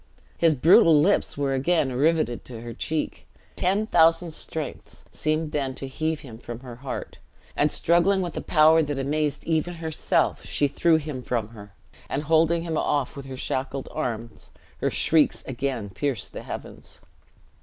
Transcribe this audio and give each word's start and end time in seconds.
His 0.35 0.55
brutal 0.55 0.99
lips 0.99 1.37
were 1.37 1.53
again 1.53 1.93
riveted 1.93 2.43
to 2.45 2.61
her 2.61 2.73
cheek. 2.73 3.27
Ten 3.55 3.85
thousand 3.85 4.31
strengths 4.31 5.05
seemed 5.11 5.51
then 5.51 5.75
to 5.75 5.85
heave 5.87 6.21
him 6.21 6.39
from 6.39 6.61
her 6.61 6.77
heart; 6.77 7.19
and 7.55 7.71
struggling 7.71 8.23
with 8.23 8.35
a 8.35 8.41
power 8.41 8.81
that 8.81 8.97
amazed 8.97 9.43
even 9.45 9.75
herself, 9.75 10.43
she 10.43 10.67
threw 10.67 10.95
him 10.95 11.21
from 11.21 11.49
her; 11.49 11.73
and 12.09 12.23
holding 12.23 12.63
him 12.63 12.79
off 12.79 13.15
with 13.15 13.27
her 13.27 13.37
shackled 13.37 13.87
arms, 13.91 14.49
her 14.79 14.89
shrieks 14.89 15.43
again 15.45 15.91
pierced 15.91 16.33
the 16.33 16.41
heavens. 16.41 17.01